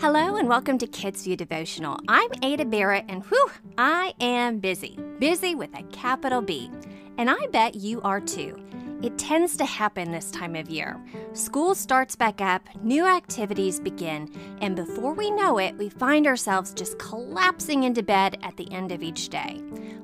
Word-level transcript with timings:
Hello 0.00 0.36
and 0.36 0.48
welcome 0.48 0.78
to 0.78 0.86
Kids 0.86 1.24
View 1.24 1.36
Devotional. 1.36 2.00
I'm 2.08 2.30
Ada 2.42 2.64
Barrett 2.64 3.04
and 3.10 3.22
whew, 3.24 3.50
I 3.76 4.14
am 4.18 4.58
busy. 4.58 4.98
Busy 5.18 5.54
with 5.54 5.68
a 5.78 5.82
capital 5.92 6.40
B. 6.40 6.70
And 7.18 7.28
I 7.28 7.36
bet 7.52 7.74
you 7.74 8.00
are 8.00 8.18
too. 8.18 8.56
It 9.02 9.16
tends 9.16 9.56
to 9.56 9.64
happen 9.64 10.10
this 10.10 10.30
time 10.30 10.54
of 10.54 10.68
year. 10.68 11.00
School 11.32 11.74
starts 11.74 12.16
back 12.16 12.42
up, 12.42 12.62
new 12.82 13.06
activities 13.06 13.80
begin, 13.80 14.30
and 14.60 14.76
before 14.76 15.14
we 15.14 15.30
know 15.30 15.56
it, 15.56 15.74
we 15.78 15.88
find 15.88 16.26
ourselves 16.26 16.74
just 16.74 16.98
collapsing 16.98 17.84
into 17.84 18.02
bed 18.02 18.36
at 18.42 18.58
the 18.58 18.70
end 18.70 18.92
of 18.92 19.02
each 19.02 19.30
day. 19.30 19.62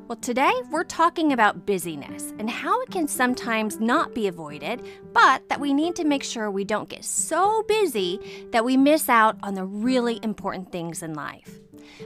Well, 0.08 0.16
today 0.16 0.52
we're 0.70 0.84
talking 0.84 1.32
about 1.32 1.66
busyness 1.66 2.32
and 2.38 2.48
how 2.48 2.80
it 2.82 2.90
can 2.90 3.06
sometimes 3.06 3.80
not 3.80 4.14
be 4.14 4.28
avoided, 4.28 4.86
but 5.12 5.46
that 5.50 5.60
we 5.60 5.74
need 5.74 5.94
to 5.96 6.04
make 6.04 6.22
sure 6.22 6.50
we 6.50 6.64
don't 6.64 6.88
get 6.88 7.04
so 7.04 7.64
busy 7.64 8.48
that 8.52 8.64
we 8.64 8.78
miss 8.78 9.10
out 9.10 9.36
on 9.42 9.54
the 9.54 9.64
really 9.64 10.20
important 10.22 10.72
things 10.72 11.02
in 11.02 11.12
life. 11.12 11.58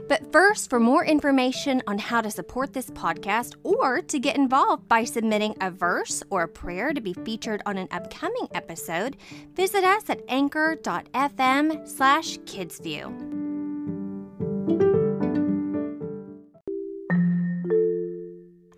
But 0.09 0.33
first, 0.33 0.71
for 0.71 0.81
more 0.81 1.05
information 1.05 1.83
on 1.87 1.99
how 1.99 2.21
to 2.21 2.31
support 2.31 2.73
this 2.73 2.91
podcast 2.91 3.55
or 3.63 4.01
to 4.03 4.19
get 4.19 4.37
involved 4.37 4.89
by 4.89 5.05
submitting 5.05 5.55
a 5.61 5.71
verse 5.71 6.23
or 6.31 6.43
a 6.43 6.49
prayer 6.49 6.93
to 6.93 7.01
be 7.01 7.13
featured 7.13 7.63
on 7.67 7.79
an 7.79 7.89
upcoming 7.91 8.49
episode, 8.55 9.17
visit 9.55 9.85
us 9.85 10.09
at 10.09 10.23
anchor.fm 10.29 11.89
slash 11.89 12.39
kidsview. 12.41 13.41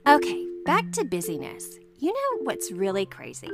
Okay, 0.07 0.47
back 0.65 0.93
to 0.93 1.05
busyness. 1.05 1.79
You 1.99 2.13
know 2.13 2.43
what's 2.43 2.73
really 2.73 3.07
crazy? 3.07 3.49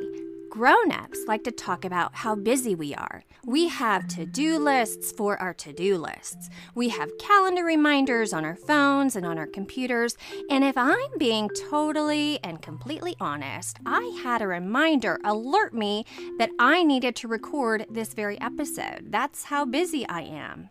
Grown 0.58 0.90
ups 0.90 1.20
like 1.28 1.44
to 1.44 1.52
talk 1.52 1.84
about 1.84 2.16
how 2.16 2.34
busy 2.34 2.74
we 2.74 2.92
are. 2.92 3.22
We 3.44 3.68
have 3.68 4.08
to 4.08 4.26
do 4.26 4.58
lists 4.58 5.12
for 5.12 5.40
our 5.40 5.54
to 5.54 5.72
do 5.72 5.96
lists. 5.96 6.50
We 6.74 6.88
have 6.88 7.16
calendar 7.20 7.62
reminders 7.62 8.32
on 8.32 8.44
our 8.44 8.56
phones 8.56 9.14
and 9.14 9.24
on 9.24 9.38
our 9.38 9.46
computers. 9.46 10.16
And 10.50 10.64
if 10.64 10.76
I'm 10.76 11.16
being 11.16 11.48
totally 11.70 12.40
and 12.42 12.60
completely 12.60 13.14
honest, 13.20 13.78
I 13.86 14.18
had 14.24 14.42
a 14.42 14.48
reminder 14.48 15.20
alert 15.22 15.74
me 15.74 16.04
that 16.38 16.50
I 16.58 16.82
needed 16.82 17.14
to 17.16 17.28
record 17.28 17.86
this 17.88 18.12
very 18.12 18.40
episode. 18.40 19.12
That's 19.12 19.44
how 19.44 19.64
busy 19.64 20.08
I 20.08 20.22
am. 20.22 20.70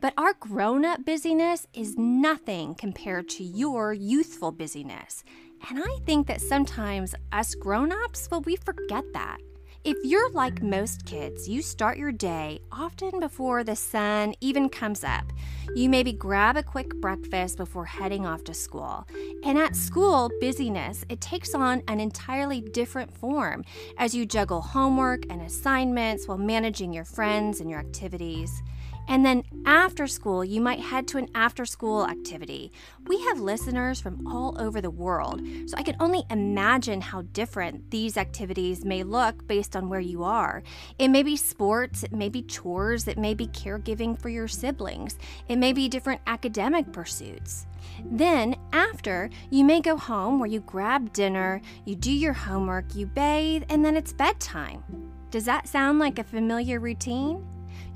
But 0.00 0.14
our 0.16 0.32
grown 0.32 0.86
up 0.86 1.04
busyness 1.04 1.66
is 1.74 1.98
nothing 1.98 2.74
compared 2.74 3.28
to 3.30 3.44
your 3.44 3.92
youthful 3.92 4.50
busyness. 4.50 5.24
And 5.68 5.80
I 5.80 5.96
think 6.04 6.28
that 6.28 6.40
sometimes 6.40 7.14
us 7.32 7.56
grown 7.56 7.90
ups, 7.90 8.28
well, 8.30 8.40
we 8.42 8.54
forget 8.56 9.04
that. 9.14 9.38
If 9.82 9.96
you're 10.04 10.30
like 10.30 10.62
most 10.62 11.06
kids, 11.06 11.48
you 11.48 11.60
start 11.62 11.96
your 11.96 12.12
day 12.12 12.60
often 12.70 13.20
before 13.20 13.62
the 13.62 13.76
sun 13.76 14.34
even 14.40 14.68
comes 14.68 15.02
up. 15.02 15.32
You 15.74 15.88
maybe 15.88 16.12
grab 16.12 16.56
a 16.56 16.62
quick 16.62 16.94
breakfast 17.00 17.56
before 17.56 17.84
heading 17.84 18.26
off 18.26 18.44
to 18.44 18.54
school. 18.54 19.06
And 19.44 19.58
at 19.58 19.76
school, 19.76 20.30
busyness, 20.40 21.04
it 21.08 21.20
takes 21.20 21.54
on 21.54 21.82
an 21.88 22.00
entirely 22.00 22.60
different 22.60 23.16
form 23.16 23.64
as 23.98 24.14
you 24.14 24.26
juggle 24.26 24.60
homework 24.60 25.24
and 25.30 25.42
assignments 25.42 26.26
while 26.28 26.38
managing 26.38 26.92
your 26.92 27.04
friends 27.04 27.60
and 27.60 27.70
your 27.70 27.80
activities. 27.80 28.62
And 29.08 29.24
then 29.24 29.44
after 29.64 30.06
school, 30.06 30.44
you 30.44 30.60
might 30.60 30.80
head 30.80 31.06
to 31.08 31.18
an 31.18 31.28
after 31.34 31.64
school 31.64 32.06
activity. 32.06 32.72
We 33.06 33.20
have 33.22 33.40
listeners 33.40 34.00
from 34.00 34.26
all 34.26 34.60
over 34.60 34.80
the 34.80 34.90
world, 34.90 35.40
so 35.66 35.76
I 35.76 35.82
can 35.82 35.96
only 36.00 36.24
imagine 36.30 37.00
how 37.00 37.22
different 37.32 37.90
these 37.90 38.16
activities 38.16 38.84
may 38.84 39.02
look 39.02 39.46
based 39.46 39.76
on 39.76 39.88
where 39.88 40.00
you 40.00 40.24
are. 40.24 40.62
It 40.98 41.08
may 41.08 41.22
be 41.22 41.36
sports, 41.36 42.02
it 42.02 42.12
may 42.12 42.28
be 42.28 42.42
chores, 42.42 43.06
it 43.06 43.18
may 43.18 43.34
be 43.34 43.46
caregiving 43.48 44.20
for 44.20 44.28
your 44.28 44.48
siblings, 44.48 45.18
it 45.48 45.56
may 45.56 45.72
be 45.72 45.88
different 45.88 46.20
academic 46.26 46.92
pursuits. 46.92 47.66
Then, 48.04 48.56
after, 48.72 49.30
you 49.50 49.64
may 49.64 49.80
go 49.80 49.96
home 49.96 50.38
where 50.38 50.48
you 50.48 50.60
grab 50.60 51.12
dinner, 51.12 51.60
you 51.84 51.94
do 51.94 52.12
your 52.12 52.32
homework, 52.32 52.94
you 52.94 53.06
bathe, 53.06 53.64
and 53.68 53.84
then 53.84 53.96
it's 53.96 54.12
bedtime. 54.12 54.82
Does 55.30 55.44
that 55.44 55.68
sound 55.68 55.98
like 55.98 56.18
a 56.18 56.24
familiar 56.24 56.80
routine? 56.80 57.46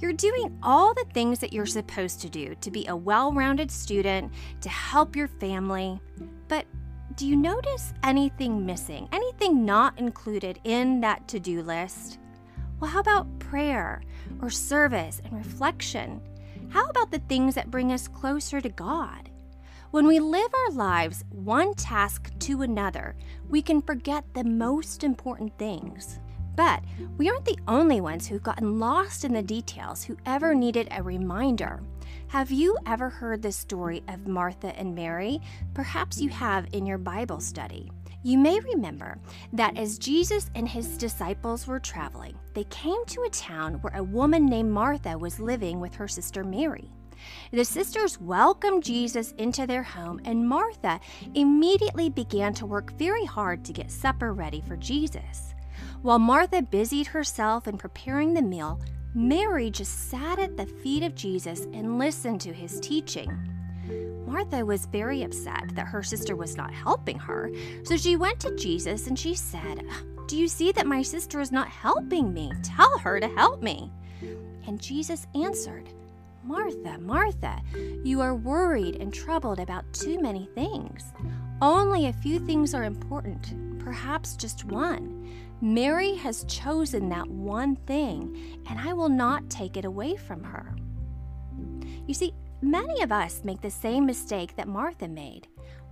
You're 0.00 0.12
doing 0.12 0.58
all 0.62 0.94
the 0.94 1.06
things 1.12 1.38
that 1.40 1.52
you're 1.52 1.66
supposed 1.66 2.20
to 2.22 2.28
do 2.28 2.54
to 2.60 2.70
be 2.70 2.86
a 2.86 2.96
well 2.96 3.32
rounded 3.32 3.70
student, 3.70 4.32
to 4.60 4.68
help 4.68 5.16
your 5.16 5.28
family. 5.28 6.00
But 6.48 6.66
do 7.16 7.26
you 7.26 7.36
notice 7.36 7.92
anything 8.02 8.64
missing, 8.64 9.08
anything 9.12 9.64
not 9.64 9.98
included 9.98 10.58
in 10.64 11.00
that 11.00 11.28
to 11.28 11.40
do 11.40 11.62
list? 11.62 12.18
Well, 12.78 12.90
how 12.90 13.00
about 13.00 13.38
prayer 13.38 14.02
or 14.40 14.48
service 14.48 15.20
and 15.24 15.32
reflection? 15.34 16.20
How 16.70 16.86
about 16.86 17.10
the 17.10 17.18
things 17.18 17.54
that 17.56 17.70
bring 17.70 17.92
us 17.92 18.08
closer 18.08 18.60
to 18.60 18.68
God? 18.68 19.28
When 19.90 20.06
we 20.06 20.20
live 20.20 20.54
our 20.54 20.70
lives 20.70 21.24
one 21.30 21.74
task 21.74 22.30
to 22.38 22.62
another, 22.62 23.16
we 23.48 23.60
can 23.60 23.82
forget 23.82 24.24
the 24.34 24.44
most 24.44 25.02
important 25.02 25.58
things. 25.58 26.20
But 26.56 26.82
we 27.16 27.28
aren't 27.28 27.44
the 27.44 27.58
only 27.68 28.00
ones 28.00 28.26
who've 28.26 28.42
gotten 28.42 28.78
lost 28.78 29.24
in 29.24 29.32
the 29.32 29.42
details 29.42 30.04
who 30.04 30.16
ever 30.26 30.54
needed 30.54 30.88
a 30.90 31.02
reminder. 31.02 31.80
Have 32.28 32.50
you 32.50 32.76
ever 32.86 33.08
heard 33.08 33.42
the 33.42 33.52
story 33.52 34.02
of 34.08 34.26
Martha 34.26 34.78
and 34.78 34.94
Mary? 34.94 35.40
Perhaps 35.74 36.20
you 36.20 36.28
have 36.28 36.66
in 36.72 36.86
your 36.86 36.98
Bible 36.98 37.40
study. 37.40 37.90
You 38.22 38.36
may 38.36 38.60
remember 38.60 39.18
that 39.54 39.78
as 39.78 39.98
Jesus 39.98 40.50
and 40.54 40.68
his 40.68 40.98
disciples 40.98 41.66
were 41.66 41.80
traveling, 41.80 42.38
they 42.54 42.64
came 42.64 43.04
to 43.06 43.22
a 43.22 43.30
town 43.30 43.74
where 43.80 43.96
a 43.96 44.04
woman 44.04 44.44
named 44.44 44.70
Martha 44.70 45.16
was 45.16 45.40
living 45.40 45.80
with 45.80 45.94
her 45.94 46.06
sister 46.06 46.44
Mary. 46.44 46.90
The 47.50 47.64
sisters 47.64 48.20
welcomed 48.20 48.84
Jesus 48.84 49.32
into 49.32 49.66
their 49.66 49.82
home, 49.82 50.20
and 50.24 50.48
Martha 50.48 51.00
immediately 51.34 52.10
began 52.10 52.54
to 52.54 52.66
work 52.66 52.92
very 52.98 53.24
hard 53.24 53.64
to 53.64 53.72
get 53.72 53.90
supper 53.90 54.32
ready 54.32 54.62
for 54.66 54.76
Jesus. 54.76 55.54
While 56.02 56.18
Martha 56.18 56.62
busied 56.62 57.08
herself 57.08 57.68
in 57.68 57.76
preparing 57.76 58.32
the 58.32 58.40
meal, 58.40 58.80
Mary 59.14 59.70
just 59.70 60.08
sat 60.08 60.38
at 60.38 60.56
the 60.56 60.64
feet 60.64 61.02
of 61.02 61.14
Jesus 61.14 61.66
and 61.74 61.98
listened 61.98 62.40
to 62.40 62.54
his 62.54 62.80
teaching. 62.80 63.30
Martha 64.24 64.64
was 64.64 64.86
very 64.86 65.24
upset 65.24 65.74
that 65.74 65.88
her 65.88 66.02
sister 66.02 66.36
was 66.36 66.56
not 66.56 66.72
helping 66.72 67.18
her, 67.18 67.50
so 67.84 67.98
she 67.98 68.16
went 68.16 68.40
to 68.40 68.56
Jesus 68.56 69.08
and 69.08 69.18
she 69.18 69.34
said, 69.34 69.84
Do 70.26 70.38
you 70.38 70.48
see 70.48 70.72
that 70.72 70.86
my 70.86 71.02
sister 71.02 71.38
is 71.38 71.52
not 71.52 71.68
helping 71.68 72.32
me? 72.32 72.50
Tell 72.62 72.96
her 73.00 73.20
to 73.20 73.28
help 73.28 73.62
me. 73.62 73.92
And 74.66 74.80
Jesus 74.80 75.26
answered, 75.34 75.90
Martha, 76.42 76.96
Martha, 76.98 77.60
you 78.02 78.22
are 78.22 78.34
worried 78.34 78.96
and 78.96 79.12
troubled 79.12 79.60
about 79.60 79.92
too 79.92 80.18
many 80.18 80.48
things. 80.54 81.12
Only 81.60 82.06
a 82.06 82.12
few 82.14 82.38
things 82.38 82.72
are 82.72 82.84
important, 82.84 83.52
perhaps 83.80 84.36
just 84.36 84.64
one. 84.64 85.28
Mary 85.60 86.14
has 86.14 86.44
chosen 86.44 87.08
that 87.08 87.28
one 87.28 87.76
thing, 87.76 88.60
and 88.68 88.78
I 88.78 88.92
will 88.92 89.08
not 89.08 89.48
take 89.50 89.76
it 89.76 89.84
away 89.84 90.16
from 90.16 90.42
her. 90.42 90.74
You 92.06 92.14
see, 92.14 92.32
many 92.62 93.02
of 93.02 93.12
us 93.12 93.42
make 93.44 93.60
the 93.60 93.70
same 93.70 94.06
mistake 94.06 94.56
that 94.56 94.68
Martha 94.68 95.08
made. 95.08 95.48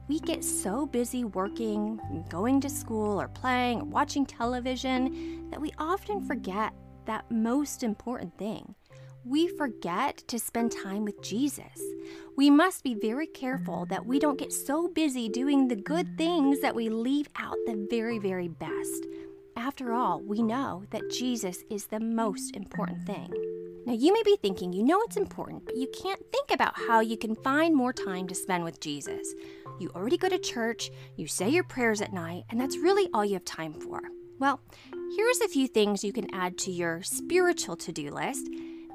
We 0.09 0.21
get 0.21 0.43
so 0.43 0.87
busy 0.87 1.25
working, 1.25 2.00
going 2.31 2.60
to 2.62 2.71
school, 2.71 3.21
or 3.21 3.28
playing, 3.28 3.82
or 3.82 3.84
watching 3.84 4.25
television 4.25 5.50
that 5.50 5.60
we 5.60 5.70
often 5.78 6.25
forget 6.25 6.72
that 7.05 7.31
most 7.31 7.82
important 7.82 8.37
thing. 8.38 8.75
We 9.28 9.46
forget 9.46 10.24
to 10.28 10.38
spend 10.38 10.72
time 10.72 11.04
with 11.04 11.20
Jesus. 11.20 11.82
We 12.34 12.48
must 12.48 12.82
be 12.82 12.94
very 12.94 13.26
careful 13.26 13.84
that 13.90 14.06
we 14.06 14.18
don't 14.18 14.38
get 14.38 14.54
so 14.54 14.88
busy 14.88 15.28
doing 15.28 15.68
the 15.68 15.76
good 15.76 16.16
things 16.16 16.60
that 16.60 16.74
we 16.74 16.88
leave 16.88 17.28
out 17.36 17.58
the 17.66 17.86
very, 17.90 18.18
very 18.18 18.48
best. 18.48 19.06
After 19.54 19.92
all, 19.92 20.22
we 20.22 20.40
know 20.40 20.84
that 20.92 21.10
Jesus 21.10 21.62
is 21.68 21.88
the 21.88 22.00
most 22.00 22.56
important 22.56 23.04
thing. 23.04 23.30
Now, 23.84 23.92
you 23.92 24.14
may 24.14 24.22
be 24.22 24.38
thinking, 24.40 24.72
you 24.72 24.82
know 24.82 25.02
it's 25.02 25.19
important, 25.19 25.66
but 25.66 25.76
you 25.76 25.90
can't 26.02 26.24
think 26.32 26.50
about 26.50 26.78
how 26.88 27.00
you 27.00 27.19
can 27.19 27.34
find 27.36 27.76
more 27.76 27.92
time 27.92 28.28
to 28.28 28.34
spend 28.34 28.64
with 28.64 28.81
Jesus. 28.81 29.34
You 29.78 29.90
already 29.90 30.16
go 30.16 30.31
to 30.31 30.38
church, 30.38 30.90
you 31.16 31.26
say 31.26 31.50
your 31.50 31.64
prayers 31.64 32.00
at 32.00 32.14
night, 32.14 32.44
and 32.48 32.58
that's 32.58 32.78
really 32.78 33.10
all 33.12 33.26
you 33.26 33.34
have 33.34 33.44
time 33.44 33.74
for. 33.74 34.00
Well, 34.38 34.60
here's 35.16 35.40
a 35.40 35.48
few 35.48 35.69
things 35.69 36.02
you 36.02 36.14
can 36.14 36.32
add 36.34 36.56
to 36.58 36.70
your 36.70 37.02
spiritual 37.02 37.76
to 37.76 37.92
do 37.92 38.10
list 38.10 38.48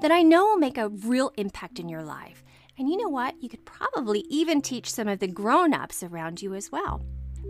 that 0.04 0.12
I 0.12 0.20
know 0.20 0.44
will 0.44 0.58
make 0.58 0.76
a 0.76 0.90
real 0.90 1.32
impact 1.38 1.78
in 1.78 1.88
your 1.88 2.02
life. 2.02 2.44
And 2.76 2.90
you 2.90 2.98
know 2.98 3.08
what? 3.08 3.42
You 3.42 3.48
could 3.48 3.64
probably 3.64 4.26
even 4.28 4.60
teach 4.60 4.92
some 4.92 5.08
of 5.08 5.18
the 5.18 5.26
grown 5.26 5.72
ups 5.72 6.02
around 6.02 6.42
you 6.42 6.52
as 6.52 6.70
well. 6.70 7.02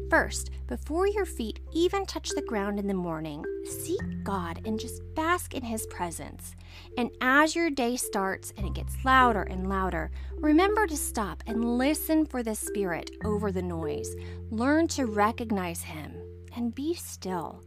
First, 0.09 0.51
before 0.69 1.09
your 1.09 1.25
feet 1.25 1.59
even 1.73 2.07
touch 2.07 2.29
the 2.29 2.43
ground 2.43 2.79
in 2.79 2.87
the 2.87 2.95
morning, 2.95 3.45
seek 3.65 4.01
God 4.23 4.61
and 4.65 4.79
just 4.79 5.03
bask 5.17 5.53
in 5.55 5.65
His 5.65 5.85
presence. 5.89 6.55
And 6.97 7.11
as 7.21 7.57
your 7.57 7.71
day 7.71 7.97
starts 7.97 8.53
and 8.57 8.69
it 8.69 8.75
gets 8.75 9.05
louder 9.05 9.43
and 9.43 9.69
louder, 9.69 10.13
remember 10.39 10.87
to 10.87 10.97
stop 10.97 11.43
and 11.49 11.77
listen 11.77 12.25
for 12.25 12.45
the 12.45 12.55
Spirit 12.55 13.11
over 13.25 13.51
the 13.51 13.63
noise. 13.63 14.15
Learn 14.53 14.87
to 14.89 15.07
recognize 15.07 15.83
Him 15.83 16.15
and 16.55 16.73
be 16.73 16.95
still. 16.95 17.65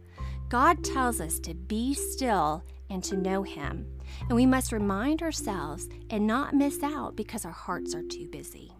God 0.48 0.82
tells 0.82 1.20
us 1.20 1.38
to 1.40 1.52
be 1.52 1.92
still 1.92 2.64
and 2.90 3.02
to 3.04 3.16
know 3.16 3.42
Him. 3.42 3.86
And 4.28 4.36
we 4.36 4.46
must 4.46 4.72
remind 4.72 5.22
ourselves 5.22 5.88
and 6.10 6.26
not 6.26 6.54
miss 6.54 6.82
out 6.82 7.16
because 7.16 7.44
our 7.44 7.52
hearts 7.52 7.94
are 7.94 8.02
too 8.02 8.28
busy. 8.28 8.72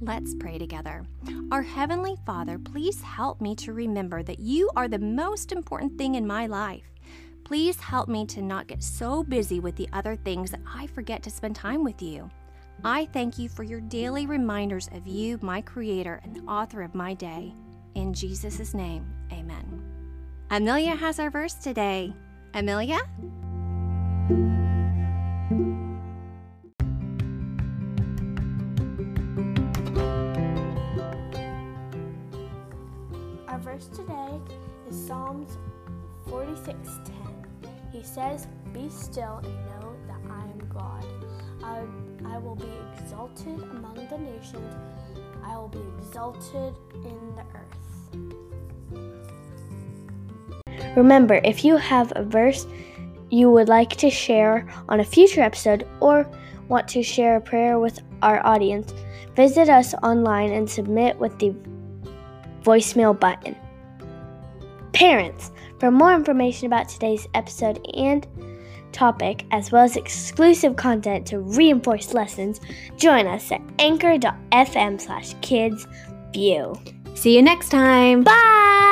Let's 0.00 0.34
pray 0.34 0.58
together. 0.58 1.04
Our 1.50 1.62
Heavenly 1.62 2.16
Father, 2.24 2.58
please 2.58 3.02
help 3.02 3.40
me 3.40 3.56
to 3.56 3.72
remember 3.72 4.22
that 4.22 4.38
you 4.38 4.70
are 4.76 4.86
the 4.86 4.98
most 4.98 5.50
important 5.50 5.98
thing 5.98 6.14
in 6.14 6.26
my 6.26 6.46
life. 6.46 6.84
Please 7.42 7.80
help 7.80 8.08
me 8.08 8.26
to 8.26 8.42
not 8.42 8.68
get 8.68 8.82
so 8.82 9.24
busy 9.24 9.58
with 9.58 9.74
the 9.74 9.88
other 9.92 10.14
things 10.14 10.50
that 10.50 10.60
I 10.72 10.86
forget 10.86 11.22
to 11.24 11.30
spend 11.30 11.56
time 11.56 11.82
with 11.82 12.00
you. 12.00 12.30
I 12.84 13.06
thank 13.06 13.38
you 13.38 13.48
for 13.48 13.64
your 13.64 13.80
daily 13.80 14.26
reminders 14.26 14.88
of 14.92 15.06
you, 15.06 15.38
my 15.42 15.60
Creator 15.62 16.20
and 16.22 16.36
the 16.36 16.48
author 16.48 16.82
of 16.82 16.94
my 16.94 17.14
day. 17.14 17.52
In 17.96 18.14
Jesus' 18.14 18.74
name, 18.74 19.04
amen. 19.32 19.82
Amelia 20.50 20.94
has 20.94 21.18
our 21.18 21.30
verse 21.30 21.54
today. 21.54 22.12
Amelia? 22.58 22.98
Our 33.46 33.58
verse 33.60 33.86
today 33.86 34.40
is 34.88 35.06
Psalms 35.06 35.56
46:10. 36.26 37.46
He 37.92 38.02
says, 38.02 38.48
"Be 38.72 38.88
still 38.88 39.36
and 39.44 39.54
know 39.66 39.94
that 40.08 40.20
I 40.28 40.42
am 40.42 40.58
God. 40.68 41.06
I, 41.62 41.84
I 42.26 42.38
will 42.38 42.56
be 42.56 42.72
exalted 42.98 43.62
among 43.70 43.94
the 44.10 44.18
nations. 44.18 44.74
I 45.44 45.56
will 45.56 45.68
be 45.68 45.84
exalted 45.98 46.74
in 47.04 47.36
the 47.36 47.44
earth." 47.54 48.37
Remember, 50.98 51.40
if 51.44 51.64
you 51.64 51.76
have 51.76 52.12
a 52.16 52.24
verse 52.24 52.66
you 53.30 53.52
would 53.52 53.68
like 53.68 53.90
to 53.96 54.10
share 54.10 54.68
on 54.88 54.98
a 54.98 55.04
future 55.04 55.42
episode 55.42 55.86
or 56.00 56.28
want 56.66 56.88
to 56.88 57.04
share 57.04 57.36
a 57.36 57.40
prayer 57.40 57.78
with 57.78 58.00
our 58.20 58.44
audience, 58.44 58.92
visit 59.36 59.68
us 59.68 59.94
online 60.02 60.50
and 60.50 60.68
submit 60.68 61.16
with 61.20 61.38
the 61.38 61.54
voicemail 62.64 63.18
button. 63.18 63.54
Parents, 64.92 65.52
for 65.78 65.92
more 65.92 66.12
information 66.14 66.66
about 66.66 66.88
today's 66.88 67.28
episode 67.32 67.78
and 67.94 68.26
topic, 68.90 69.46
as 69.52 69.70
well 69.70 69.84
as 69.84 69.96
exclusive 69.96 70.74
content 70.74 71.24
to 71.28 71.38
reinforce 71.38 72.12
lessons, 72.12 72.60
join 72.96 73.28
us 73.28 73.52
at 73.52 73.62
anchor.fm 73.78 75.00
slash 75.00 75.34
kids 75.42 75.86
view. 76.32 76.74
See 77.14 77.36
you 77.36 77.42
next 77.42 77.68
time. 77.68 78.24
Bye! 78.24 78.87